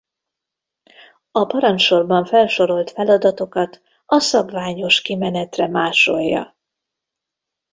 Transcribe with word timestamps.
A 1.31 1.45
parancssorban 1.45 2.25
felsorolt 2.25 2.91
feladatokat 2.91 3.81
a 4.05 4.19
szabványos 4.19 5.01
kimenetre 5.01 5.67
másolja. 5.67 6.57